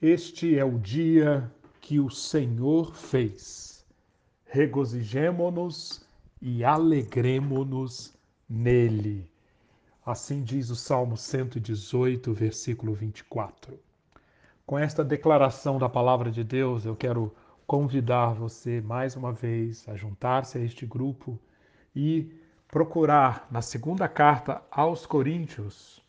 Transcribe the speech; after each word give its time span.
Este 0.00 0.56
é 0.56 0.64
o 0.64 0.78
dia 0.78 1.52
que 1.80 1.98
o 1.98 2.08
Senhor 2.08 2.94
fez. 2.94 3.84
Regozijemo-nos 4.46 6.06
e 6.40 6.62
alegremo-nos 6.62 8.16
nele. 8.48 9.28
Assim 10.06 10.44
diz 10.44 10.70
o 10.70 10.76
Salmo 10.76 11.16
118, 11.16 12.32
versículo 12.32 12.94
24. 12.94 13.76
Com 14.64 14.78
esta 14.78 15.02
declaração 15.04 15.80
da 15.80 15.88
palavra 15.88 16.30
de 16.30 16.44
Deus, 16.44 16.86
eu 16.86 16.94
quero 16.94 17.34
convidar 17.66 18.34
você 18.34 18.80
mais 18.80 19.16
uma 19.16 19.32
vez 19.32 19.84
a 19.88 19.96
juntar-se 19.96 20.58
a 20.58 20.60
este 20.60 20.86
grupo 20.86 21.40
e 21.92 22.32
procurar 22.68 23.48
na 23.50 23.60
segunda 23.60 24.06
carta 24.06 24.62
aos 24.70 25.04
Coríntios 25.04 26.00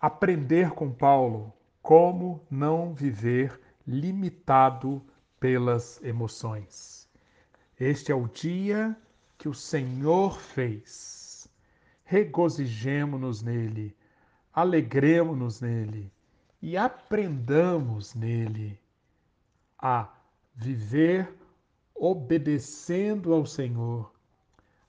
aprender 0.00 0.70
com 0.70 0.90
Paulo 0.90 1.52
como 1.82 2.44
não 2.50 2.94
viver 2.94 3.60
limitado 3.86 5.02
pelas 5.38 6.02
emoções. 6.02 7.08
Este 7.78 8.12
é 8.12 8.14
o 8.14 8.28
dia 8.28 8.96
que 9.38 9.48
o 9.48 9.54
Senhor 9.54 10.38
fez. 10.38 11.48
Regozijemo-nos 12.04 13.42
nele, 13.42 13.96
alegremos-nos 14.52 15.60
nele 15.60 16.12
e 16.60 16.76
aprendamos 16.76 18.14
nele 18.14 18.78
a 19.78 20.12
viver 20.54 21.32
obedecendo 21.94 23.32
ao 23.32 23.46
Senhor, 23.46 24.12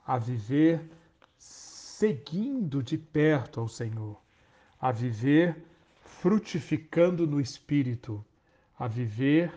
a 0.05 0.17
viver 0.17 0.89
seguindo 1.37 2.83
de 2.83 2.97
perto 2.97 3.61
ao 3.61 3.67
Senhor, 3.67 4.19
a 4.79 4.91
viver 4.91 5.63
frutificando 6.21 7.25
no 7.25 7.41
espírito, 7.41 8.23
a 8.77 8.87
viver 8.87 9.51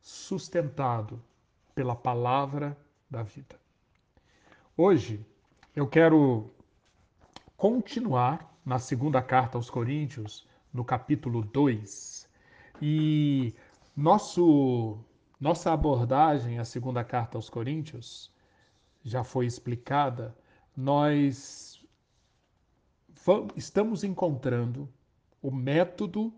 sustentado 0.00 1.20
pela 1.74 1.96
palavra 1.96 2.78
da 3.10 3.24
vida. 3.24 3.58
Hoje 4.76 5.26
eu 5.74 5.88
quero 5.88 6.48
continuar 7.56 8.56
na 8.64 8.78
segunda 8.78 9.20
carta 9.20 9.58
aos 9.58 9.68
Coríntios, 9.68 10.46
no 10.72 10.84
capítulo 10.84 11.42
2. 11.42 12.30
E 12.80 13.52
nosso 13.96 14.96
nossa 15.40 15.72
abordagem 15.72 16.60
à 16.60 16.64
segunda 16.64 17.02
carta 17.02 17.36
aos 17.36 17.50
Coríntios 17.50 18.32
já 19.02 19.24
foi 19.24 19.46
explicada. 19.46 20.32
Nós 20.76 21.69
estamos 23.56 24.02
encontrando 24.02 24.88
o 25.42 25.50
método 25.50 26.32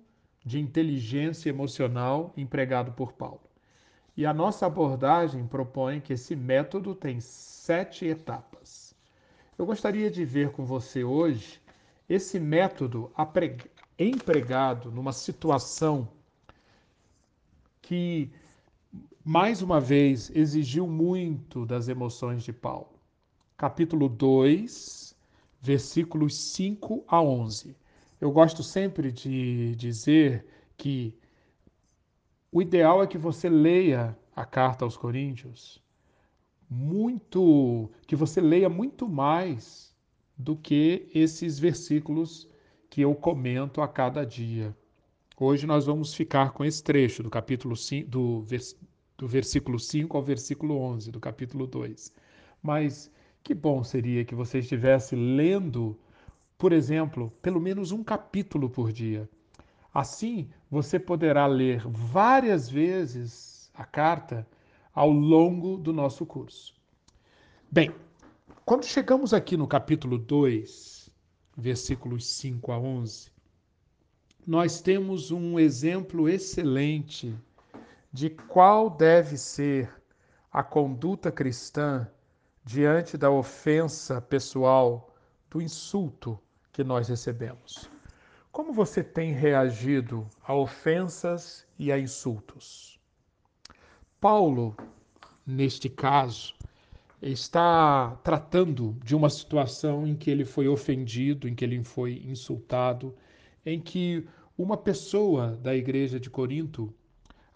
de 0.44 0.58
inteligência 0.58 1.48
emocional 1.48 2.32
empregado 2.36 2.92
por 2.92 3.12
Paulo. 3.12 3.40
E 4.16 4.26
a 4.26 4.34
nossa 4.34 4.66
abordagem 4.66 5.46
propõe 5.46 6.00
que 6.00 6.12
esse 6.12 6.36
método 6.36 6.94
tem 6.94 7.20
sete 7.20 8.04
etapas. 8.06 8.94
Eu 9.56 9.64
gostaria 9.64 10.10
de 10.10 10.24
ver 10.24 10.50
com 10.50 10.64
você 10.64 11.04
hoje 11.04 11.60
esse 12.08 12.38
método 12.38 13.10
empregado 13.98 14.90
numa 14.90 15.12
situação 15.12 16.08
que, 17.80 18.30
mais 19.24 19.62
uma 19.62 19.80
vez, 19.80 20.30
exigiu 20.34 20.86
muito 20.86 21.64
das 21.64 21.88
emoções 21.88 22.42
de 22.42 22.52
Paulo. 22.52 22.92
Capítulo 23.56 24.08
2, 24.08 25.11
versículos 25.62 26.34
5 26.34 27.04
a 27.06 27.22
11. 27.22 27.76
Eu 28.20 28.32
gosto 28.32 28.62
sempre 28.64 29.12
de 29.12 29.76
dizer 29.76 30.44
que 30.76 31.16
o 32.50 32.60
ideal 32.60 33.02
é 33.02 33.06
que 33.06 33.16
você 33.16 33.48
leia 33.48 34.18
a 34.34 34.44
carta 34.44 34.84
aos 34.84 34.96
Coríntios 34.96 35.80
muito, 36.68 37.90
que 38.06 38.16
você 38.16 38.40
leia 38.40 38.68
muito 38.68 39.08
mais 39.08 39.94
do 40.36 40.56
que 40.56 41.08
esses 41.14 41.58
versículos 41.58 42.48
que 42.90 43.02
eu 43.02 43.14
comento 43.14 43.80
a 43.80 43.88
cada 43.88 44.24
dia. 44.24 44.76
Hoje 45.38 45.66
nós 45.66 45.86
vamos 45.86 46.14
ficar 46.14 46.52
com 46.52 46.64
esse 46.64 46.82
trecho 46.82 47.22
do 47.22 47.30
capítulo 47.30 47.76
5, 47.76 48.08
do, 48.08 48.42
vers, 48.42 48.76
do 49.18 49.28
versículo 49.28 49.78
5 49.78 50.16
ao 50.16 50.22
versículo 50.22 50.76
11 50.78 51.10
do 51.10 51.20
capítulo 51.20 51.66
2. 51.66 52.12
Mas 52.62 53.10
que 53.42 53.54
bom 53.54 53.82
seria 53.82 54.24
que 54.24 54.34
você 54.34 54.58
estivesse 54.58 55.16
lendo, 55.16 55.98
por 56.56 56.72
exemplo, 56.72 57.32
pelo 57.42 57.60
menos 57.60 57.90
um 57.90 58.04
capítulo 58.04 58.70
por 58.70 58.92
dia. 58.92 59.28
Assim, 59.92 60.48
você 60.70 60.98
poderá 60.98 61.46
ler 61.46 61.82
várias 61.86 62.68
vezes 62.68 63.70
a 63.74 63.84
carta 63.84 64.46
ao 64.94 65.10
longo 65.10 65.76
do 65.76 65.92
nosso 65.92 66.24
curso. 66.24 66.74
Bem, 67.70 67.92
quando 68.64 68.84
chegamos 68.84 69.34
aqui 69.34 69.56
no 69.56 69.66
capítulo 69.66 70.18
2, 70.18 71.10
versículos 71.56 72.26
5 72.26 72.72
a 72.72 72.78
11, 72.78 73.30
nós 74.46 74.80
temos 74.80 75.30
um 75.30 75.58
exemplo 75.58 76.28
excelente 76.28 77.34
de 78.12 78.30
qual 78.30 78.90
deve 78.90 79.36
ser 79.36 79.90
a 80.50 80.62
conduta 80.62 81.32
cristã 81.32 82.08
diante 82.64 83.18
da 83.18 83.30
ofensa 83.30 84.20
pessoal, 84.20 85.14
do 85.50 85.60
insulto 85.60 86.38
que 86.72 86.82
nós 86.82 87.08
recebemos. 87.08 87.90
Como 88.50 88.72
você 88.72 89.02
tem 89.02 89.32
reagido 89.32 90.26
a 90.42 90.54
ofensas 90.54 91.66
e 91.78 91.90
a 91.90 91.98
insultos? 91.98 92.98
Paulo, 94.20 94.76
neste 95.46 95.88
caso, 95.88 96.54
está 97.20 98.16
tratando 98.22 98.96
de 99.02 99.16
uma 99.16 99.30
situação 99.30 100.06
em 100.06 100.14
que 100.14 100.30
ele 100.30 100.44
foi 100.44 100.68
ofendido, 100.68 101.48
em 101.48 101.54
que 101.54 101.64
ele 101.64 101.82
foi 101.82 102.22
insultado, 102.24 103.14
em 103.64 103.80
que 103.80 104.26
uma 104.56 104.76
pessoa 104.76 105.56
da 105.62 105.74
igreja 105.74 106.20
de 106.20 106.30
Corinto 106.30 106.94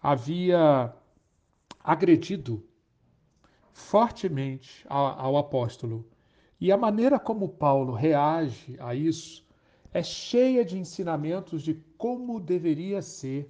havia 0.01 0.93
agredido 1.83 2.66
fortemente 3.77 4.83
ao 4.89 5.37
apóstolo. 5.37 6.03
E 6.59 6.71
a 6.71 6.77
maneira 6.77 7.19
como 7.19 7.47
Paulo 7.47 7.93
reage 7.93 8.75
a 8.79 8.95
isso 8.95 9.45
é 9.93 10.01
cheia 10.01 10.65
de 10.65 10.79
ensinamentos 10.79 11.61
de 11.61 11.75
como 11.95 12.39
deveria 12.39 13.03
ser 13.03 13.49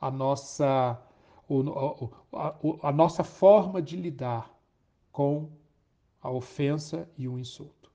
a 0.00 0.10
nossa, 0.10 0.98
a, 2.82 2.92
nossa 2.92 3.22
forma 3.22 3.82
de 3.82 3.96
lidar 3.96 4.50
com 5.12 5.50
a 6.22 6.30
ofensa 6.30 7.06
e 7.16 7.28
o 7.28 7.38
insulto. 7.38 7.92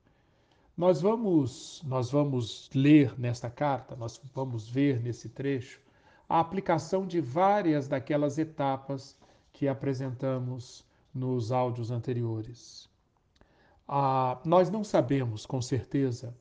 Nós 0.76 1.02
vamos, 1.02 1.82
nós 1.84 2.12
vamos 2.12 2.70
ler 2.72 3.18
nesta 3.18 3.50
carta, 3.50 3.96
nós 3.96 4.22
vamos 4.32 4.68
ver 4.68 5.02
nesse 5.02 5.28
trecho 5.28 5.80
a 6.28 6.38
aplicação 6.38 7.04
de 7.04 7.20
várias 7.20 7.88
daquelas 7.88 8.38
etapas 8.38 9.18
que 9.52 9.66
apresentamos 9.66 10.86
nos 11.14 11.52
áudios 11.52 11.90
anteriores. 11.90 12.88
Ah, 13.86 14.40
nós 14.44 14.70
não 14.70 14.82
sabemos 14.82 15.44
com 15.44 15.60
certeza 15.60 16.34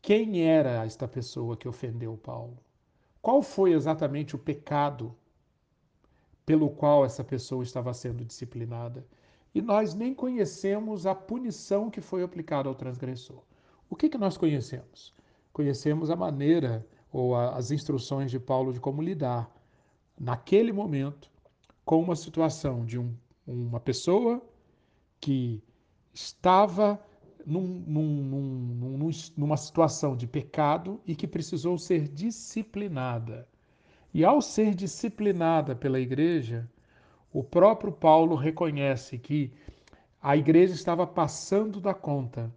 quem 0.00 0.42
era 0.42 0.84
esta 0.84 1.08
pessoa 1.08 1.56
que 1.56 1.68
ofendeu 1.68 2.16
Paulo. 2.16 2.58
Qual 3.20 3.42
foi 3.42 3.72
exatamente 3.72 4.36
o 4.36 4.38
pecado 4.38 5.14
pelo 6.44 6.68
qual 6.68 7.04
essa 7.04 7.24
pessoa 7.24 7.62
estava 7.62 7.92
sendo 7.94 8.24
disciplinada? 8.24 9.06
E 9.54 9.62
nós 9.62 9.94
nem 9.94 10.12
conhecemos 10.12 11.06
a 11.06 11.14
punição 11.14 11.88
que 11.88 12.00
foi 12.00 12.22
aplicada 12.22 12.68
ao 12.68 12.74
transgressor. 12.74 13.42
O 13.88 13.96
que, 13.96 14.08
que 14.08 14.18
nós 14.18 14.36
conhecemos? 14.36 15.14
Conhecemos 15.52 16.10
a 16.10 16.16
maneira 16.16 16.86
ou 17.12 17.34
a, 17.34 17.56
as 17.56 17.70
instruções 17.70 18.30
de 18.30 18.40
Paulo 18.40 18.72
de 18.72 18.80
como 18.80 19.00
lidar, 19.00 19.50
naquele 20.18 20.72
momento, 20.72 21.30
com 21.84 22.00
uma 22.00 22.16
situação 22.16 22.84
de 22.84 22.98
um 22.98 23.14
uma 23.46 23.80
pessoa 23.80 24.42
que 25.20 25.62
estava 26.12 27.00
num, 27.44 27.84
num, 27.86 28.04
num, 28.04 29.10
numa 29.36 29.56
situação 29.56 30.16
de 30.16 30.26
pecado 30.26 31.00
e 31.06 31.14
que 31.14 31.26
precisou 31.26 31.78
ser 31.78 32.08
disciplinada. 32.08 33.46
E 34.12 34.24
ao 34.24 34.40
ser 34.40 34.74
disciplinada 34.74 35.74
pela 35.74 36.00
igreja, 36.00 36.68
o 37.32 37.42
próprio 37.42 37.92
Paulo 37.92 38.36
reconhece 38.36 39.18
que 39.18 39.52
a 40.22 40.36
igreja 40.36 40.72
estava 40.72 41.06
passando 41.06 41.80
da 41.80 41.92
conta 41.92 42.50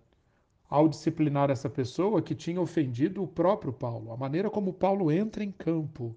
ao 0.70 0.88
disciplinar 0.88 1.50
essa 1.50 1.70
pessoa 1.70 2.22
que 2.22 2.36
tinha 2.36 2.62
ofendido 2.62 3.24
o 3.24 3.28
próprio 3.28 3.74
Paulo. 3.74 4.12
A 4.12 4.18
maneira 4.18 4.50
como 4.50 4.74
Paulo 4.74 5.12
entra 5.12 5.44
em 5.44 5.52
campo 5.52 6.16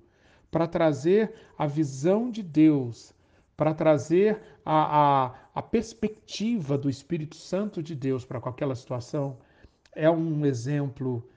para 0.50 0.66
trazer 0.66 1.32
a 1.56 1.66
visão 1.66 2.30
de 2.30 2.42
Deus 2.42 3.14
para 3.60 3.74
trazer 3.74 4.40
a, 4.64 5.26
a, 5.26 5.34
a 5.56 5.60
perspectiva 5.60 6.78
do 6.78 6.88
Espírito 6.88 7.36
Santo 7.36 7.82
de 7.82 7.94
Deus 7.94 8.24
para 8.24 8.38
aquela 8.38 8.74
situação, 8.74 9.36
é 9.92 10.08
um 10.08 10.46
exemplo 10.46 11.28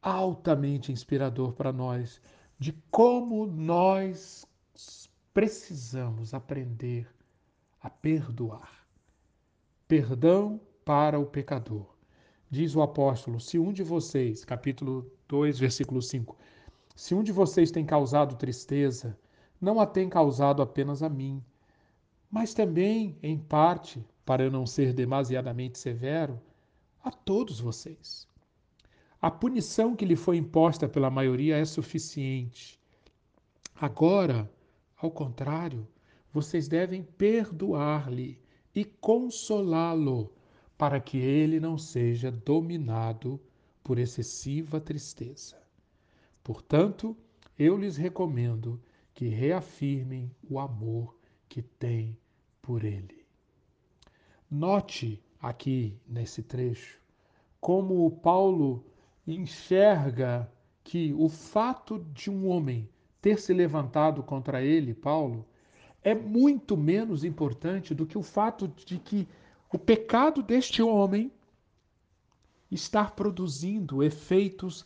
altamente 0.00 0.92
inspirador 0.92 1.52
para 1.52 1.72
nós 1.72 2.22
de 2.60 2.72
como 2.92 3.44
nós 3.44 4.46
precisamos 5.34 6.32
aprender 6.32 7.12
a 7.82 7.90
perdoar. 7.90 8.86
Perdão 9.88 10.60
para 10.84 11.18
o 11.18 11.26
pecador. 11.26 11.92
Diz 12.48 12.76
o 12.76 12.82
apóstolo: 12.82 13.40
se 13.40 13.58
um 13.58 13.72
de 13.72 13.82
vocês, 13.82 14.44
capítulo 14.44 15.10
2, 15.26 15.58
versículo 15.58 16.00
5, 16.00 16.38
se 16.94 17.16
um 17.16 17.22
de 17.24 17.32
vocês 17.32 17.72
tem 17.72 17.84
causado 17.84 18.36
tristeza, 18.36 19.18
não 19.60 19.80
a 19.80 19.86
tem 19.86 20.08
causado 20.08 20.62
apenas 20.62 21.02
a 21.02 21.08
mim, 21.08 21.42
mas 22.30 22.52
também, 22.52 23.16
em 23.22 23.38
parte, 23.38 24.04
para 24.24 24.42
eu 24.42 24.50
não 24.50 24.66
ser 24.66 24.92
demasiadamente 24.92 25.78
severo, 25.78 26.40
a 27.02 27.10
todos 27.10 27.60
vocês. 27.60 28.26
A 29.22 29.30
punição 29.30 29.96
que 29.96 30.04
lhe 30.04 30.16
foi 30.16 30.36
imposta 30.36 30.88
pela 30.88 31.10
maioria 31.10 31.56
é 31.56 31.64
suficiente. 31.64 32.78
Agora, 33.74 34.50
ao 34.96 35.10
contrário, 35.10 35.86
vocês 36.32 36.68
devem 36.68 37.02
perdoar-lhe 37.02 38.38
e 38.74 38.84
consolá-lo, 38.84 40.32
para 40.76 41.00
que 41.00 41.16
ele 41.16 41.58
não 41.58 41.78
seja 41.78 42.30
dominado 42.30 43.40
por 43.82 43.98
excessiva 43.98 44.78
tristeza. 44.80 45.56
Portanto, 46.44 47.16
eu 47.58 47.78
lhes 47.78 47.96
recomendo 47.96 48.78
que 49.16 49.28
reafirmem 49.28 50.30
o 50.48 50.60
amor 50.60 51.16
que 51.48 51.62
têm 51.62 52.16
por 52.60 52.84
ele. 52.84 53.24
Note 54.48 55.20
aqui 55.40 55.98
nesse 56.06 56.42
trecho 56.42 57.00
como 57.58 58.10
Paulo 58.10 58.84
enxerga 59.26 60.48
que 60.84 61.14
o 61.14 61.30
fato 61.30 61.98
de 62.12 62.30
um 62.30 62.46
homem 62.46 62.88
ter 63.20 63.40
se 63.40 63.54
levantado 63.54 64.22
contra 64.22 64.62
ele, 64.62 64.92
Paulo, 64.92 65.46
é 66.02 66.14
muito 66.14 66.76
menos 66.76 67.24
importante 67.24 67.94
do 67.94 68.06
que 68.06 68.18
o 68.18 68.22
fato 68.22 68.68
de 68.68 68.98
que 68.98 69.26
o 69.72 69.78
pecado 69.78 70.42
deste 70.42 70.82
homem 70.82 71.32
está 72.70 73.06
produzindo 73.06 74.02
efeitos 74.02 74.84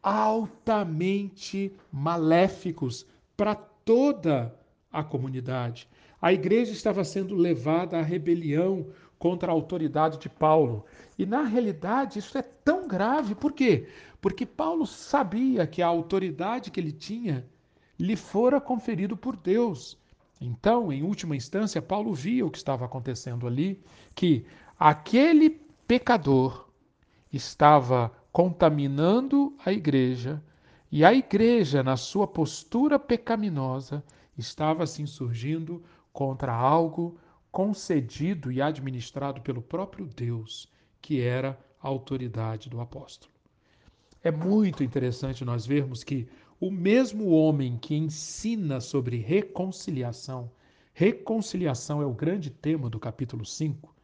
altamente 0.00 1.74
maléficos 1.90 3.04
para 3.36 3.71
toda 3.84 4.54
a 4.90 5.02
comunidade. 5.02 5.88
A 6.20 6.32
igreja 6.32 6.72
estava 6.72 7.02
sendo 7.04 7.34
levada 7.34 7.98
à 7.98 8.02
rebelião 8.02 8.86
contra 9.18 9.50
a 9.50 9.54
autoridade 9.54 10.18
de 10.18 10.28
Paulo. 10.28 10.84
E 11.18 11.24
na 11.24 11.42
realidade 11.42 12.18
isso 12.18 12.36
é 12.36 12.42
tão 12.42 12.86
grave, 12.88 13.34
por 13.34 13.52
quê? 13.52 13.88
Porque 14.20 14.46
Paulo 14.46 14.86
sabia 14.86 15.66
que 15.66 15.82
a 15.82 15.86
autoridade 15.86 16.70
que 16.70 16.80
ele 16.80 16.92
tinha 16.92 17.46
lhe 17.98 18.16
fora 18.16 18.60
conferido 18.60 19.16
por 19.16 19.36
Deus. 19.36 19.98
Então, 20.40 20.92
em 20.92 21.04
última 21.04 21.36
instância, 21.36 21.80
Paulo 21.80 22.12
via 22.12 22.44
o 22.44 22.50
que 22.50 22.58
estava 22.58 22.84
acontecendo 22.84 23.46
ali, 23.46 23.80
que 24.14 24.44
aquele 24.78 25.50
pecador 25.86 26.68
estava 27.32 28.12
contaminando 28.32 29.56
a 29.64 29.72
igreja 29.72 30.42
e 30.92 31.06
a 31.06 31.14
igreja, 31.14 31.82
na 31.82 31.96
sua 31.96 32.26
postura 32.26 32.98
pecaminosa, 32.98 34.04
estava 34.36 34.86
se 34.86 35.00
insurgindo 35.00 35.82
contra 36.12 36.52
algo 36.52 37.18
concedido 37.50 38.52
e 38.52 38.60
administrado 38.60 39.40
pelo 39.40 39.62
próprio 39.62 40.04
Deus, 40.04 40.70
que 41.00 41.22
era 41.22 41.58
a 41.80 41.88
autoridade 41.88 42.68
do 42.68 42.78
apóstolo. 42.78 43.32
É 44.22 44.30
muito 44.30 44.84
interessante 44.84 45.46
nós 45.46 45.64
vermos 45.64 46.04
que 46.04 46.28
o 46.60 46.70
mesmo 46.70 47.30
homem 47.30 47.78
que 47.78 47.94
ensina 47.94 48.78
sobre 48.78 49.16
reconciliação, 49.16 50.50
reconciliação 50.92 52.02
é 52.02 52.06
o 52.06 52.12
grande 52.12 52.50
tema 52.50 52.90
do 52.90 53.00
capítulo 53.00 53.46
5. 53.46 53.94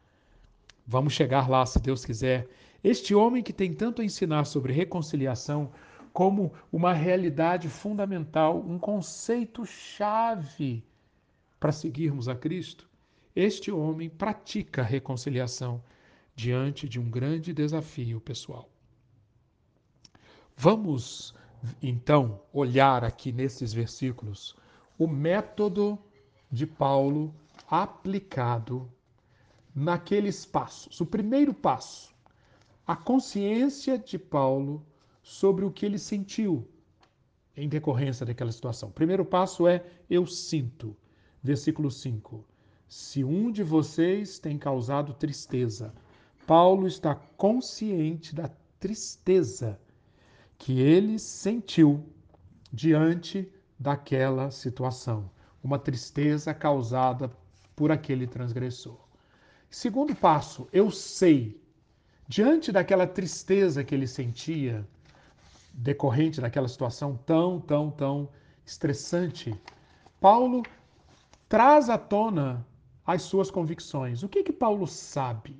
Vamos 0.87 1.13
chegar 1.13 1.47
lá, 1.47 1.63
se 1.67 1.79
Deus 1.79 2.03
quiser. 2.03 2.47
Este 2.83 3.13
homem 3.13 3.43
que 3.43 3.53
tem 3.53 3.75
tanto 3.75 4.01
a 4.01 4.05
ensinar 4.05 4.45
sobre 4.45 4.73
reconciliação 4.73 5.71
como 6.13 6.53
uma 6.71 6.93
realidade 6.93 7.69
fundamental, 7.69 8.59
um 8.59 8.77
conceito 8.77 9.65
chave 9.65 10.83
para 11.59 11.71
seguirmos 11.71 12.27
a 12.27 12.35
Cristo, 12.35 12.89
este 13.35 13.71
homem 13.71 14.09
pratica 14.09 14.81
a 14.81 14.85
reconciliação 14.85 15.83
diante 16.35 16.87
de 16.87 16.99
um 16.99 17.09
grande 17.09 17.53
desafio 17.53 18.19
pessoal. 18.19 18.69
Vamos 20.55 21.33
então 21.81 22.41
olhar 22.51 23.03
aqui 23.03 23.31
nesses 23.31 23.73
versículos 23.73 24.55
o 24.97 25.07
método 25.07 25.97
de 26.51 26.65
Paulo 26.65 27.33
aplicado 27.69 28.91
naqueles 29.73 30.45
passos. 30.45 30.99
O 30.99 31.05
primeiro 31.05 31.53
passo, 31.53 32.13
a 32.85 32.95
consciência 32.95 33.97
de 33.97 34.17
Paulo 34.17 34.85
sobre 35.29 35.63
o 35.63 35.69
que 35.69 35.85
ele 35.85 35.99
sentiu 35.99 36.67
em 37.55 37.69
decorrência 37.69 38.25
daquela 38.25 38.51
situação. 38.51 38.89
Primeiro 38.89 39.23
passo 39.23 39.67
é 39.67 39.85
eu 40.09 40.25
sinto. 40.25 40.97
Versículo 41.43 41.91
5. 41.91 42.43
Se 42.87 43.23
um 43.23 43.51
de 43.51 43.61
vocês 43.61 44.39
tem 44.39 44.57
causado 44.57 45.13
tristeza, 45.13 45.93
Paulo 46.47 46.87
está 46.87 47.13
consciente 47.13 48.33
da 48.33 48.49
tristeza 48.79 49.79
que 50.57 50.81
ele 50.81 51.19
sentiu 51.19 52.03
diante 52.73 53.47
daquela 53.77 54.49
situação, 54.49 55.29
uma 55.63 55.77
tristeza 55.77 56.55
causada 56.55 57.31
por 57.75 57.91
aquele 57.91 58.25
transgressor. 58.25 58.97
Segundo 59.69 60.15
passo, 60.15 60.67
eu 60.73 60.89
sei, 60.89 61.61
diante 62.27 62.71
daquela 62.71 63.05
tristeza 63.05 63.83
que 63.83 63.93
ele 63.93 64.07
sentia, 64.07 64.85
decorrente 65.79 66.41
daquela 66.41 66.67
situação 66.67 67.17
tão, 67.25 67.59
tão, 67.59 67.89
tão 67.89 68.29
estressante, 68.65 69.55
Paulo 70.19 70.63
traz 71.47 71.89
à 71.89 71.97
tona 71.97 72.65
as 73.05 73.21
suas 73.23 73.49
convicções. 73.49 74.21
O 74.21 74.29
que 74.29 74.43
que 74.43 74.51
Paulo 74.51 74.85
sabe? 74.85 75.55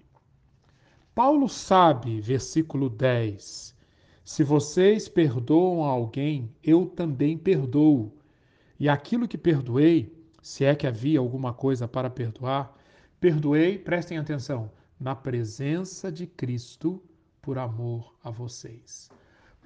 Paulo 1.15 1.47
sabe, 1.47 2.21
versículo 2.21 2.89
10, 2.89 3.75
se 4.23 4.43
vocês 4.43 5.09
perdoam 5.09 5.83
alguém, 5.83 6.53
eu 6.63 6.85
também 6.85 7.37
perdoo. 7.37 8.13
E 8.79 8.87
aquilo 8.87 9.27
que 9.27 9.37
perdoei, 9.37 10.13
se 10.41 10.63
é 10.63 10.75
que 10.75 10.85
havia 10.85 11.19
alguma 11.19 11.53
coisa 11.53 11.87
para 11.87 12.09
perdoar, 12.09 12.77
perdoei, 13.19 13.77
prestem 13.77 14.17
atenção, 14.17 14.71
na 14.99 15.15
presença 15.15 16.11
de 16.11 16.27
Cristo 16.27 17.01
por 17.41 17.57
amor 17.57 18.13
a 18.23 18.29
vocês. 18.29 19.09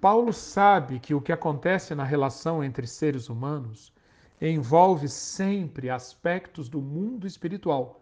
Paulo 0.04 0.34
sabe 0.34 1.00
que 1.00 1.14
o 1.16 1.22
que 1.22 1.32
acontece 1.32 1.96
na 1.96 2.04
relação 2.04 2.62
entre 2.62 2.86
seres 2.86 3.30
humanos 3.30 3.94
envolve 4.42 5.08
sempre 5.08 5.90
aspectos 5.90 6.68
do 6.68 6.82
mundo 6.82 7.26
espiritual. 7.26 8.02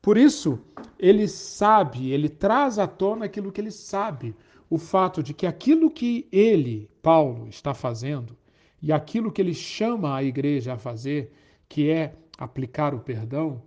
Por 0.00 0.16
isso, 0.16 0.60
ele 0.96 1.26
sabe, 1.26 2.12
ele 2.12 2.28
traz 2.28 2.78
à 2.78 2.86
tona 2.86 3.24
aquilo 3.24 3.50
que 3.50 3.60
ele 3.60 3.72
sabe, 3.72 4.32
o 4.70 4.78
fato 4.78 5.24
de 5.24 5.34
que 5.34 5.44
aquilo 5.44 5.90
que 5.90 6.28
ele, 6.30 6.88
Paulo, 7.02 7.48
está 7.48 7.74
fazendo 7.74 8.36
e 8.80 8.92
aquilo 8.92 9.32
que 9.32 9.42
ele 9.42 9.54
chama 9.54 10.14
a 10.14 10.22
igreja 10.22 10.74
a 10.74 10.78
fazer, 10.78 11.34
que 11.68 11.90
é 11.90 12.14
aplicar 12.38 12.94
o 12.94 13.00
perdão, 13.00 13.60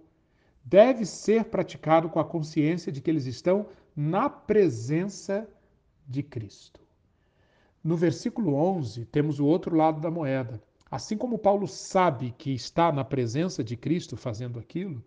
deve 0.64 1.06
ser 1.06 1.44
praticado 1.44 2.08
com 2.08 2.22
a 2.22 2.24
consciência 2.24 2.94
de 2.94 3.02
que 3.02 3.10
eles 3.10 3.26
estão 3.26 3.68
na 3.94 4.30
presença 4.30 5.46
de 6.08 6.24
Cristo. 6.24 6.87
No 7.88 7.96
versículo 7.96 8.54
11, 8.54 9.06
temos 9.06 9.40
o 9.40 9.46
outro 9.46 9.74
lado 9.74 10.02
da 10.02 10.12
moeda. 10.12 10.62
Assim 10.92 11.16
como 11.16 11.40
Paulo 11.40 11.66
sabe 11.66 12.36
que 12.38 12.54
está 12.54 12.92
na 12.92 13.06
presença 13.06 13.64
de 13.64 13.78
Cristo 13.78 14.18
fazendo 14.18 14.60
aquilo, 14.60 15.02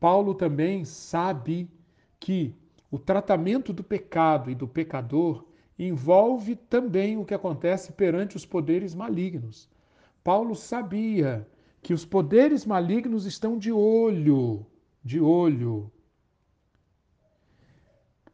Paulo 0.00 0.34
também 0.34 0.84
sabe 0.84 1.70
que 2.18 2.52
o 2.90 2.98
tratamento 2.98 3.72
do 3.72 3.84
pecado 3.84 4.50
e 4.50 4.54
do 4.56 4.66
pecador 4.66 5.44
envolve 5.78 6.56
também 6.56 7.16
o 7.16 7.24
que 7.24 7.34
acontece 7.34 7.92
perante 7.92 8.36
os 8.36 8.44
poderes 8.44 8.96
malignos. 8.96 9.68
Paulo 10.24 10.56
sabia 10.56 11.46
que 11.80 11.94
os 11.94 12.04
poderes 12.04 12.66
malignos 12.66 13.26
estão 13.26 13.56
de 13.56 13.70
olho, 13.70 14.66
de 15.04 15.20
olho 15.20 15.88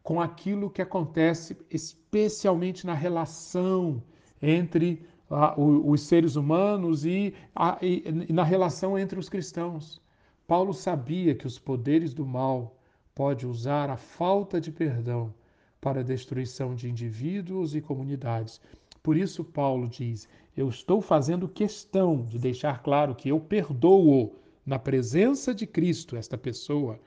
com 0.05 0.21
aquilo 0.21 0.71
que 0.71 0.83
acontece, 0.83 1.57
especialmente 1.71 2.87
na 2.87 2.93
relação 2.93 4.03
entre 4.41 5.03
ah, 5.31 5.55
os 5.59 6.03
seres 6.03 6.37
humanos 6.37 7.07
e, 7.07 7.33
a, 7.57 7.79
e, 7.81 8.05
na 8.31 8.45
relação 8.45 8.99
entre 8.99 9.19
os 9.19 9.31
cristãos. 9.31 10.03
Paulo 10.47 10.75
sabia 10.75 11.35
que 11.35 11.47
os 11.47 11.59
poderes 11.59 12.13
do 12.13 12.27
mal 12.27 12.77
pode 13.15 13.47
usar 13.47 13.89
a 13.89 13.97
falta 13.97 14.61
de 14.61 14.71
perdão 14.71 15.33
para 15.81 16.01
a 16.01 16.05
destruição 16.05 16.75
de 16.75 16.91
indivíduos 16.91 17.75
e 17.75 17.81
comunidades. 17.81 18.61
Por 19.03 19.17
isso, 19.17 19.43
Paulo 19.43 19.89
diz: 19.89 20.29
Eu 20.55 20.69
estou 20.69 21.01
fazendo 21.01 21.49
questão 21.49 22.27
de 22.27 22.39
deixar 22.39 22.83
claro 22.83 23.15
que 23.15 23.31
eu 23.31 23.41
perdoo 23.41 24.37
na 24.67 24.79
presença 24.79 25.55
de 25.55 25.67
Cristo 25.67 26.15
esta 26.15 26.37
pessoa, 26.37 27.01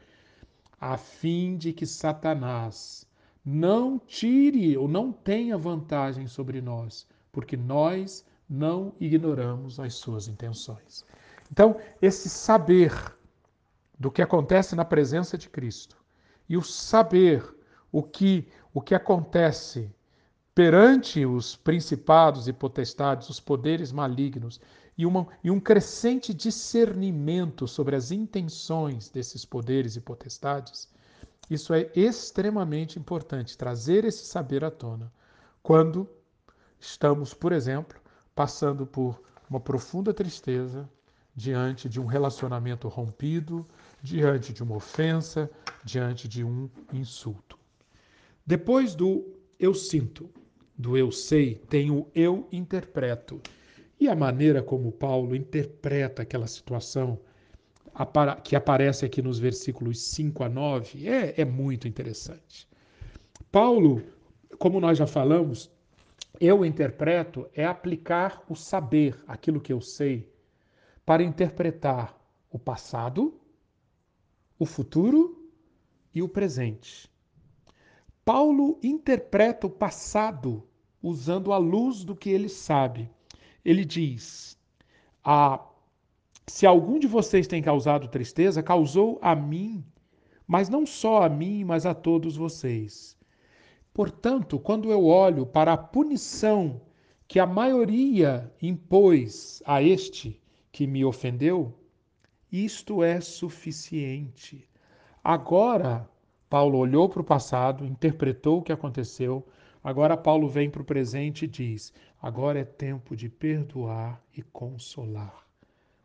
a 0.79 0.97
fim 0.97 1.57
de 1.57 1.73
que 1.73 1.85
Satanás 1.85 3.07
não 3.43 3.97
tire 3.97 4.77
ou 4.77 4.87
não 4.87 5.11
tenha 5.11 5.57
vantagem 5.57 6.27
sobre 6.27 6.61
nós, 6.61 7.07
porque 7.31 7.55
nós 7.55 8.25
não 8.49 8.93
ignoramos 8.99 9.79
as 9.79 9.95
suas 9.95 10.27
intenções. 10.27 11.05
Então, 11.51 11.77
esse 12.01 12.29
saber 12.29 12.93
do 13.97 14.11
que 14.11 14.21
acontece 14.21 14.75
na 14.75 14.85
presença 14.85 15.37
de 15.37 15.49
Cristo 15.49 15.97
e 16.47 16.57
o 16.57 16.61
saber 16.61 17.43
o 17.91 18.03
que 18.03 18.47
o 18.73 18.81
que 18.81 18.93
acontece 18.93 19.89
perante 20.53 21.25
os 21.25 21.55
principados 21.55 22.47
e 22.47 22.53
potestades, 22.53 23.29
os 23.29 23.39
poderes 23.39 23.91
malignos, 23.91 24.59
e, 24.97 25.05
uma, 25.05 25.27
e 25.43 25.51
um 25.51 25.59
crescente 25.59 26.33
discernimento 26.33 27.67
sobre 27.67 27.95
as 27.95 28.11
intenções 28.11 29.09
desses 29.09 29.45
poderes 29.45 29.95
e 29.95 30.01
potestades, 30.01 30.89
isso 31.49 31.73
é 31.73 31.89
extremamente 31.95 32.97
importante, 32.97 33.57
trazer 33.57 34.03
esse 34.03 34.25
saber 34.25 34.65
à 34.65 34.71
tona 34.71 35.11
quando 35.61 36.09
estamos, 36.79 37.33
por 37.33 37.51
exemplo, 37.51 37.99
passando 38.33 38.85
por 38.85 39.21
uma 39.49 39.59
profunda 39.59 40.13
tristeza 40.13 40.89
diante 41.35 41.87
de 41.87 41.99
um 41.99 42.05
relacionamento 42.05 42.87
rompido, 42.87 43.65
diante 44.01 44.51
de 44.51 44.63
uma 44.63 44.75
ofensa, 44.75 45.49
diante 45.83 46.27
de 46.27 46.43
um 46.43 46.69
insulto. 46.91 47.57
Depois 48.45 48.95
do 48.95 49.37
eu 49.59 49.73
sinto, 49.73 50.29
do 50.77 50.97
eu 50.97 51.11
sei, 51.11 51.55
tem 51.55 51.91
o 51.91 52.07
eu 52.15 52.47
interpreto. 52.51 53.41
E 53.99 54.07
a 54.07 54.15
maneira 54.15 54.61
como 54.61 54.91
Paulo 54.91 55.35
interpreta 55.35 56.21
aquela 56.21 56.47
situação 56.47 57.19
que 58.43 58.55
aparece 58.55 59.05
aqui 59.05 59.21
nos 59.21 59.39
versículos 59.39 59.99
5 59.99 60.43
a 60.43 60.49
9 60.49 61.07
é, 61.07 61.41
é 61.41 61.45
muito 61.45 61.87
interessante. 61.87 62.67
Paulo, 63.51 64.03
como 64.59 64.79
nós 64.79 64.97
já 64.97 65.07
falamos, 65.07 65.71
eu 66.39 66.63
interpreto 66.63 67.49
é 67.55 67.65
aplicar 67.65 68.43
o 68.47 68.55
saber, 68.55 69.19
aquilo 69.27 69.59
que 69.59 69.73
eu 69.73 69.81
sei, 69.81 70.31
para 71.03 71.23
interpretar 71.23 72.15
o 72.51 72.59
passado, 72.59 73.39
o 74.59 74.65
futuro 74.65 75.49
e 76.13 76.21
o 76.21 76.29
presente. 76.29 77.09
Paulo 78.23 78.79
interpreta 78.83 79.65
o 79.65 79.69
passado 79.69 80.63
usando 81.01 81.51
a 81.51 81.57
luz 81.57 82.03
do 82.03 82.15
que 82.15 82.29
ele 82.29 82.49
sabe. 82.49 83.09
Ele 83.67 83.83
diz: 83.83 84.57
ah, 85.21 85.59
Se 86.47 86.65
algum 86.65 86.97
de 86.97 87.05
vocês 87.05 87.47
tem 87.47 87.61
causado 87.61 88.07
tristeza, 88.07 88.63
causou 88.63 89.19
a 89.21 89.35
mim, 89.35 89.83
mas 90.47 90.69
não 90.69 90.85
só 90.85 91.23
a 91.23 91.27
mim, 91.27 91.65
mas 91.65 91.85
a 91.85 91.93
todos 91.93 92.37
vocês. 92.37 93.17
Portanto, 93.93 94.57
quando 94.57 94.89
eu 94.89 95.05
olho 95.05 95.45
para 95.45 95.73
a 95.73 95.77
punição 95.77 96.79
que 97.27 97.39
a 97.39 97.45
maioria 97.45 98.49
impôs 98.61 99.61
a 99.65 99.83
este 99.83 100.41
que 100.71 100.87
me 100.87 101.03
ofendeu, 101.03 101.77
isto 102.49 103.03
é 103.03 103.19
suficiente. 103.19 104.65
Agora, 105.21 106.09
Paulo 106.49 106.77
olhou 106.77 107.09
para 107.09 107.19
o 107.21 107.25
passado, 107.25 107.85
interpretou 107.85 108.59
o 108.59 108.61
que 108.61 108.71
aconteceu. 108.71 109.45
Agora, 109.83 110.17
Paulo 110.17 110.49
vem 110.49 110.69
para 110.69 110.81
o 110.81 110.85
presente 110.85 111.45
e 111.45 111.47
diz: 111.47 111.93
agora 112.21 112.59
é 112.59 112.65
tempo 112.65 113.15
de 113.15 113.29
perdoar 113.29 114.21
e 114.35 114.41
consolar. 114.41 115.45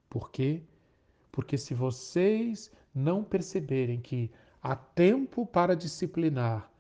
Por 0.09 0.31
quê? 0.31 0.63
Porque 1.31 1.57
se 1.57 1.75
vocês 1.75 2.71
não 2.95 3.25
perceberem 3.25 4.01
que 4.01 4.31
há 4.63 4.77
tempo 4.77 5.47
para 5.47 5.75
disciplinar, 5.75 6.71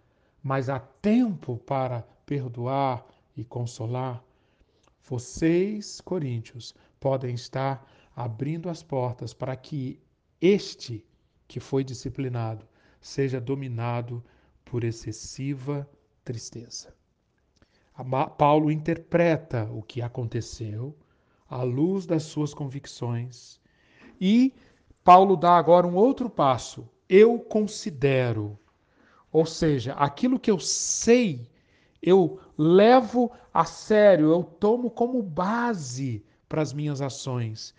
mas 0.42 0.68
há 0.68 0.78
tempo 0.78 1.56
para 1.56 2.02
perdoar 2.26 3.06
e 3.36 3.44
consolar, 3.44 4.22
vocês, 5.04 6.00
coríntios, 6.00 6.74
podem 7.00 7.34
estar 7.34 7.88
abrindo 8.14 8.68
as 8.68 8.82
portas 8.82 9.32
para 9.32 9.56
que 9.56 9.98
este 10.40 11.04
que 11.48 11.58
foi 11.58 11.82
disciplinado 11.82 12.66
seja 13.00 13.40
dominado 13.40 14.22
por 14.64 14.84
excessiva 14.84 15.88
tristeza. 16.24 16.94
Paulo 18.38 18.70
interpreta 18.70 19.68
o 19.70 19.82
que 19.82 20.00
aconteceu 20.00 20.96
à 21.48 21.62
luz 21.62 22.06
das 22.06 22.24
suas 22.24 22.54
convicções 22.54 23.60
e 24.20 24.54
Paulo 25.04 25.36
dá 25.36 25.56
agora 25.56 25.86
um 25.86 25.96
outro 25.96 26.30
passo. 26.30 26.88
Eu 27.08 27.38
considero, 27.38 28.58
ou 29.32 29.44
seja, 29.44 29.94
aquilo 29.94 30.38
que 30.38 30.50
eu 30.50 30.58
sei, 30.58 31.50
eu 32.00 32.40
levo 32.56 33.30
a 33.52 33.64
sério, 33.64 34.30
eu 34.30 34.42
tomo 34.42 34.90
como 34.90 35.22
base 35.22 36.24
para 36.48 36.62
as 36.62 36.72
minhas 36.72 37.02
ações. 37.02 37.74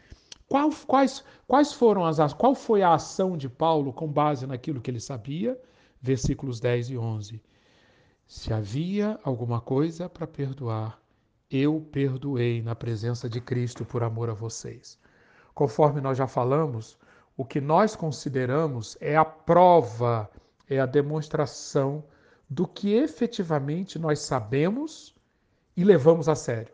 Qual, 0.48 0.70
quais, 0.86 1.24
quais 1.48 1.74
foram 1.74 2.06
as 2.06 2.34
qual 2.34 2.54
foi 2.54 2.84
a 2.84 2.94
ação 2.94 3.36
de 3.38 3.50
Paulo 3.50 3.94
com 3.94 4.08
base 4.08 4.46
naquilo 4.46 4.82
que 4.82 4.92
ele 4.92 5.00
sabia? 5.00 5.60
Versículos 6.02 6.60
10 6.60 6.92
e 6.92 6.98
11. 6.98 7.42
Se 8.28 8.54
havia 8.54 9.20
alguma 9.24 9.62
coisa 9.62 10.10
para 10.10 10.26
perdoar, 10.26 11.00
eu 11.50 11.82
perdoei 11.92 12.62
na 12.62 12.76
presença 12.76 13.30
de 13.30 13.40
Cristo 13.40 13.86
por 13.86 14.04
amor 14.04 14.30
a 14.30 14.34
vocês. 14.34 15.00
Conforme 15.54 16.02
nós 16.02 16.18
já 16.18 16.28
falamos, 16.28 16.98
o 17.38 17.46
que 17.46 17.62
nós 17.62 17.96
consideramos 17.96 18.98
é 19.00 19.16
a 19.16 19.26
prova, 19.26 20.30
é 20.70 20.80
a 20.80 20.86
demonstração 20.86 22.04
do 22.50 22.68
que 22.68 22.94
efetivamente 22.94 24.00
nós 24.00 24.20
sabemos 24.20 25.16
e 25.76 25.84
levamos 25.84 26.28
a 26.28 26.36
sério. 26.36 26.74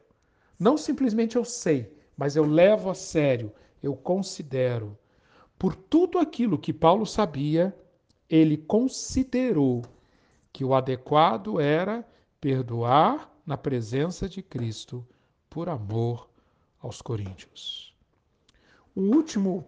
Não 0.57 0.77
simplesmente 0.77 1.35
eu 1.35 1.45
sei, 1.45 1.93
mas 2.15 2.35
eu 2.35 2.45
levo 2.45 2.89
a 2.89 2.95
sério 2.95 3.51
eu 3.81 3.95
considero. 3.95 4.97
Por 5.57 5.75
tudo 5.75 6.19
aquilo 6.19 6.57
que 6.57 6.73
Paulo 6.73 7.05
sabia, 7.05 7.75
ele 8.29 8.57
considerou 8.57 9.81
que 10.51 10.63
o 10.63 10.73
adequado 10.73 11.59
era 11.59 12.07
perdoar 12.39 13.29
na 13.45 13.57
presença 13.57 14.27
de 14.27 14.41
Cristo 14.41 15.05
por 15.49 15.69
amor 15.69 16.29
aos 16.81 17.01
coríntios. 17.01 17.93
O 18.95 19.01
último, 19.01 19.67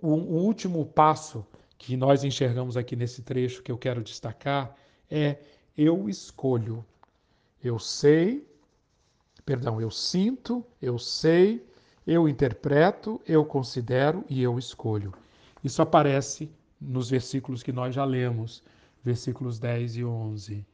o, 0.00 0.08
o 0.08 0.42
último 0.42 0.84
passo 0.84 1.46
que 1.78 1.96
nós 1.96 2.24
enxergamos 2.24 2.76
aqui 2.76 2.96
nesse 2.96 3.22
trecho 3.22 3.62
que 3.62 3.70
eu 3.70 3.78
quero 3.78 4.02
destacar 4.02 4.76
é 5.10 5.38
eu 5.76 6.08
escolho. 6.08 6.84
Eu 7.62 7.78
sei, 7.78 8.46
perdão, 9.44 9.80
eu 9.80 9.90
sinto, 9.90 10.64
eu 10.80 10.98
sei, 10.98 11.66
eu 12.06 12.28
interpreto, 12.28 13.20
eu 13.26 13.44
considero 13.44 14.24
e 14.28 14.42
eu 14.42 14.58
escolho. 14.58 15.12
Isso 15.62 15.82
aparece 15.82 16.50
nos 16.80 17.10
versículos 17.10 17.62
que 17.62 17.72
nós 17.72 17.94
já 17.94 18.04
lemos, 18.04 18.62
versículos 19.06 19.60
10 19.60 19.98
e 19.98 20.04
11. 20.04 20.66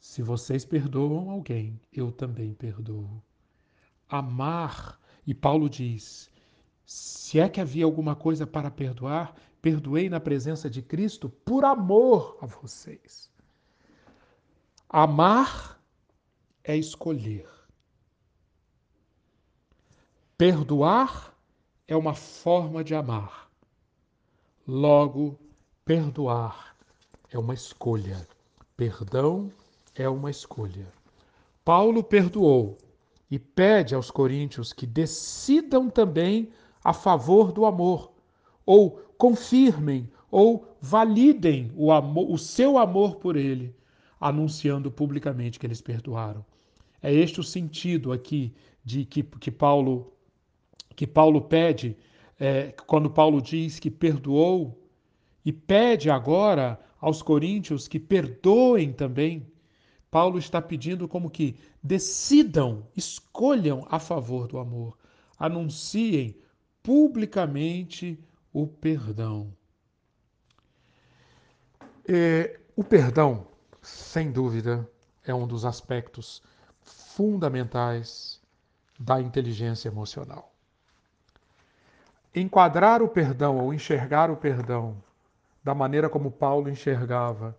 Se 0.00 0.22
vocês 0.22 0.64
perdoam 0.64 1.28
alguém, 1.28 1.78
eu 1.92 2.10
também 2.10 2.54
perdoo. 2.54 3.22
Amar, 4.08 4.98
e 5.26 5.34
Paulo 5.34 5.68
diz: 5.68 6.30
se 6.86 7.38
é 7.38 7.46
que 7.46 7.60
havia 7.60 7.84
alguma 7.84 8.16
coisa 8.16 8.46
para 8.46 8.70
perdoar, 8.70 9.34
perdoei 9.60 10.08
na 10.08 10.18
presença 10.18 10.70
de 10.70 10.80
Cristo 10.80 11.28
por 11.28 11.62
amor 11.62 12.38
a 12.40 12.46
vocês. 12.46 13.30
Amar 14.88 15.78
é 16.64 16.74
escolher. 16.74 17.46
Perdoar 20.38 21.36
é 21.86 21.94
uma 21.94 22.14
forma 22.14 22.82
de 22.82 22.94
amar. 22.94 23.50
Logo, 24.66 25.38
perdoar 25.84 26.69
é 27.30 27.38
uma 27.38 27.54
escolha. 27.54 28.26
Perdão 28.76 29.50
é 29.94 30.08
uma 30.08 30.30
escolha. 30.30 30.86
Paulo 31.64 32.02
perdoou 32.02 32.78
e 33.30 33.38
pede 33.38 33.94
aos 33.94 34.10
coríntios 34.10 34.72
que 34.72 34.86
decidam 34.86 35.88
também 35.88 36.50
a 36.82 36.92
favor 36.92 37.52
do 37.52 37.64
amor, 37.66 38.10
ou 38.64 38.92
confirmem 39.18 40.08
ou 40.30 40.66
validem 40.80 41.70
o, 41.76 41.92
amor, 41.92 42.30
o 42.30 42.38
seu 42.38 42.78
amor 42.78 43.16
por 43.16 43.36
ele, 43.36 43.74
anunciando 44.20 44.90
publicamente 44.90 45.58
que 45.58 45.66
eles 45.66 45.80
perdoaram. 45.80 46.44
É 47.02 47.12
este 47.12 47.40
o 47.40 47.44
sentido 47.44 48.12
aqui 48.12 48.54
de 48.84 49.04
que, 49.04 49.22
que 49.22 49.50
Paulo 49.50 50.12
que 50.96 51.06
Paulo 51.06 51.40
pede, 51.40 51.96
é, 52.38 52.74
quando 52.86 53.08
Paulo 53.08 53.40
diz 53.40 53.78
que 53.78 53.90
perdoou, 53.90 54.78
e 55.44 55.50
pede 55.50 56.10
agora 56.10 56.78
aos 57.00 57.22
coríntios 57.22 57.88
que 57.88 57.98
perdoem 57.98 58.92
também, 58.92 59.50
Paulo 60.10 60.38
está 60.38 60.60
pedindo 60.60 61.08
como 61.08 61.30
que 61.30 61.56
decidam, 61.82 62.86
escolham 62.96 63.86
a 63.88 63.98
favor 63.98 64.46
do 64.46 64.58
amor, 64.58 64.98
anunciem 65.38 66.36
publicamente 66.82 68.18
o 68.52 68.66
perdão. 68.66 69.52
É, 72.06 72.58
o 72.74 72.82
perdão, 72.82 73.46
sem 73.80 74.32
dúvida, 74.32 74.88
é 75.24 75.32
um 75.32 75.46
dos 75.46 75.64
aspectos 75.64 76.42
fundamentais 76.82 78.40
da 78.98 79.20
inteligência 79.20 79.88
emocional. 79.88 80.52
Enquadrar 82.34 83.02
o 83.02 83.08
perdão 83.08 83.58
ou 83.58 83.72
enxergar 83.72 84.30
o 84.30 84.36
perdão 84.36 85.02
da 85.62 85.74
maneira 85.74 86.08
como 86.08 86.30
Paulo 86.30 86.68
enxergava 86.68 87.56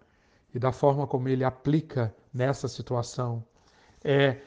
e 0.53 0.59
da 0.59 0.71
forma 0.71 1.07
como 1.07 1.29
ele 1.29 1.43
aplica 1.43 2.13
nessa 2.33 2.67
situação 2.67 3.43
é 4.03 4.41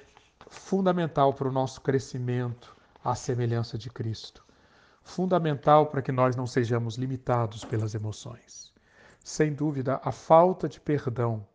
fundamental 0.49 1.33
para 1.33 1.49
o 1.49 1.53
nosso 1.53 1.81
crescimento 1.81 2.77
à 3.03 3.15
semelhança 3.15 3.79
de 3.79 3.91
Cristo. 3.91 4.45
Fundamental 5.03 5.87
para 5.87 6.03
que 6.03 6.13
nós 6.13 6.35
não 6.35 6.47
sejamos 6.47 6.97
limitados 6.97 7.65
pelas 7.65 7.95
emoções. 7.95 8.73
Sem 9.23 9.55
dúvida, 9.55 10.01
a 10.03 10.13
falta 10.13 10.69
de 10.69 10.81
perdão 10.81 11.47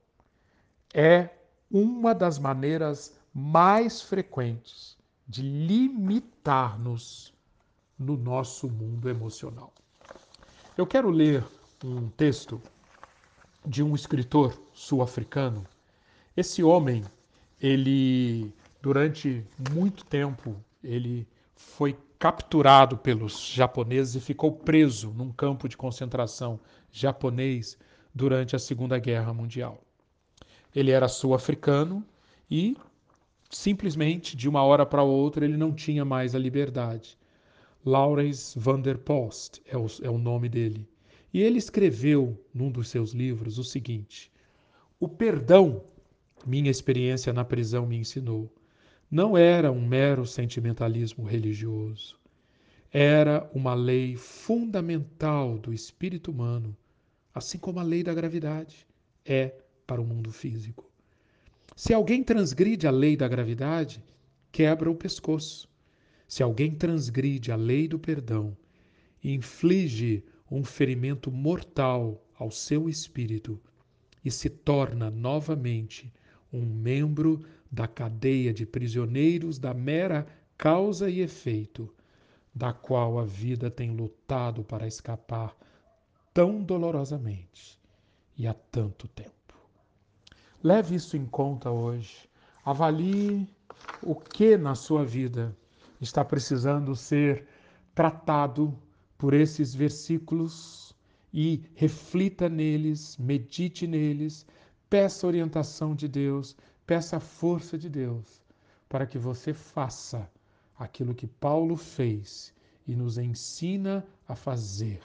é 0.93 1.29
uma 1.69 2.15
das 2.15 2.39
maneiras 2.39 3.15
mais 3.33 4.01
frequentes 4.01 4.97
de 5.27 5.43
limitar-nos 5.43 7.33
no 7.97 8.17
nosso 8.17 8.67
mundo 8.69 9.09
emocional. 9.09 9.73
Eu 10.75 10.87
quero 10.87 11.09
ler 11.09 11.43
um 11.83 12.09
texto 12.09 12.61
de 13.65 13.83
um 13.83 13.95
escritor 13.95 14.59
sul-africano. 14.73 15.65
Esse 16.35 16.63
homem, 16.63 17.03
ele 17.61 18.53
durante 18.81 19.45
muito 19.71 20.05
tempo, 20.05 20.55
ele 20.83 21.27
foi 21.55 21.97
capturado 22.17 22.97
pelos 22.97 23.47
japoneses 23.47 24.15
e 24.15 24.19
ficou 24.25 24.51
preso 24.51 25.09
num 25.11 25.31
campo 25.31 25.67
de 25.69 25.77
concentração 25.77 26.59
japonês 26.91 27.77
durante 28.13 28.55
a 28.55 28.59
Segunda 28.59 28.97
Guerra 28.99 29.33
Mundial. 29.33 29.81
Ele 30.75 30.91
era 30.91 31.07
sul-africano 31.07 32.05
e 32.49 32.75
simplesmente 33.49 34.35
de 34.35 34.47
uma 34.47 34.63
hora 34.63 34.85
para 34.85 35.01
outra 35.01 35.45
ele 35.45 35.57
não 35.57 35.73
tinha 35.73 36.05
mais 36.05 36.35
a 36.35 36.39
liberdade. 36.39 37.17
Laurens 37.85 38.53
van 38.55 38.81
der 38.81 38.97
Post 38.97 39.61
é 39.65 39.77
o, 39.77 39.87
é 40.01 40.09
o 40.09 40.17
nome 40.17 40.49
dele. 40.49 40.87
E 41.33 41.41
ele 41.41 41.57
escreveu 41.57 42.43
num 42.53 42.71
dos 42.71 42.89
seus 42.89 43.11
livros 43.11 43.57
o 43.57 43.63
seguinte: 43.63 44.31
O 44.99 45.07
perdão, 45.07 45.83
minha 46.45 46.71
experiência 46.71 47.31
na 47.31 47.45
prisão 47.45 47.85
me 47.85 47.97
ensinou, 47.97 48.51
não 49.09 49.37
era 49.37 49.71
um 49.71 49.85
mero 49.85 50.25
sentimentalismo 50.25 51.23
religioso. 51.23 52.17
Era 52.91 53.49
uma 53.53 53.75
lei 53.75 54.15
fundamental 54.15 55.57
do 55.59 55.71
espírito 55.71 56.31
humano, 56.31 56.75
assim 57.33 57.57
como 57.57 57.79
a 57.79 57.83
lei 57.83 58.03
da 58.03 58.13
gravidade 58.13 58.87
é 59.23 59.53
para 59.85 60.01
o 60.01 60.05
mundo 60.05 60.31
físico. 60.31 60.89
Se 61.75 61.93
alguém 61.93 62.23
transgride 62.23 62.87
a 62.87 62.91
lei 62.91 63.15
da 63.15 63.27
gravidade, 63.27 64.03
quebra 64.51 64.89
o 64.89 64.95
pescoço. 64.95 65.69
Se 66.27 66.43
alguém 66.43 66.71
transgride 66.71 67.51
a 67.51 67.55
lei 67.55 67.87
do 67.87 67.97
perdão, 67.97 68.57
inflige 69.23 70.23
um 70.49 70.63
ferimento 70.63 71.31
mortal 71.31 72.23
ao 72.37 72.49
seu 72.49 72.89
espírito 72.89 73.59
e 74.23 74.31
se 74.31 74.49
torna 74.49 75.09
novamente 75.09 76.11
um 76.51 76.65
membro 76.65 77.45
da 77.71 77.87
cadeia 77.87 78.53
de 78.53 78.65
prisioneiros 78.65 79.59
da 79.59 79.73
mera 79.73 80.27
causa 80.57 81.09
e 81.09 81.21
efeito, 81.21 81.93
da 82.53 82.73
qual 82.73 83.19
a 83.19 83.23
vida 83.23 83.69
tem 83.69 83.91
lutado 83.91 84.63
para 84.63 84.87
escapar 84.87 85.55
tão 86.33 86.63
dolorosamente 86.63 87.79
e 88.37 88.47
há 88.47 88.53
tanto 88.53 89.07
tempo. 89.07 89.31
Leve 90.63 90.95
isso 90.95 91.15
em 91.15 91.25
conta 91.25 91.69
hoje. 91.69 92.27
Avalie 92.65 93.47
o 94.01 94.15
que 94.15 94.57
na 94.57 94.75
sua 94.75 95.05
vida 95.05 95.55
está 96.01 96.25
precisando 96.25 96.95
ser 96.95 97.47
tratado 97.93 98.77
por 99.19 99.33
esses 99.33 99.75
versículos 99.75 100.95
e 101.31 101.61
reflita 101.75 102.47
neles, 102.47 103.17
medite 103.17 103.85
neles, 103.85 104.45
peça 104.89 105.27
orientação 105.27 105.93
de 105.93 106.07
Deus, 106.07 106.55
peça 106.87 107.17
a 107.17 107.19
força 107.19 107.77
de 107.77 107.89
Deus 107.89 108.41
para 108.87 109.05
que 109.05 109.17
você 109.19 109.53
faça 109.53 110.31
aquilo 110.77 111.13
que 111.13 111.27
Paulo 111.27 111.75
fez 111.75 112.53
e 112.87 112.95
nos 112.95 113.17
ensina 113.17 114.07
a 114.25 114.35
fazer. 114.35 115.01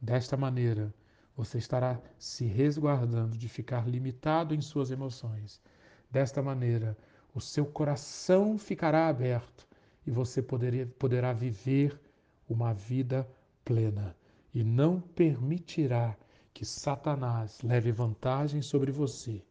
Desta 0.00 0.36
maneira, 0.36 0.94
você 1.36 1.58
estará 1.58 2.00
se 2.20 2.44
resguardando 2.44 3.36
de 3.36 3.48
ficar 3.48 3.88
limitado 3.88 4.54
em 4.54 4.60
suas 4.60 4.92
emoções. 4.92 5.60
Desta 6.08 6.40
maneira, 6.40 6.96
o 7.34 7.40
seu 7.40 7.66
coração 7.66 8.56
ficará 8.56 9.08
aberto 9.08 9.66
e 10.06 10.10
você 10.10 10.40
poderá 10.40 11.32
viver 11.32 12.00
uma 12.48 12.72
vida 12.72 13.28
plena 13.64 14.16
e 14.54 14.64
não 14.64 15.00
permitirá 15.00 16.16
que 16.52 16.64
Satanás 16.64 17.60
leve 17.62 17.92
vantagem 17.92 18.62
sobre 18.62 18.90
você, 18.90 19.44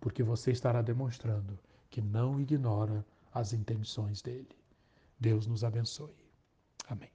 porque 0.00 0.22
você 0.22 0.52
estará 0.52 0.82
demonstrando 0.82 1.58
que 1.90 2.00
não 2.00 2.40
ignora 2.40 3.04
as 3.32 3.52
intenções 3.52 4.22
dele. 4.22 4.56
Deus 5.18 5.46
nos 5.46 5.64
abençoe. 5.64 6.14
Amém. 6.86 7.10